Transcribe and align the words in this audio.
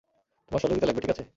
তোমার 0.51 0.61
সহযোগিতা 0.61 0.87
লাগবে, 0.87 1.01
ঠিক 1.01 1.11
আছে? 1.11 1.23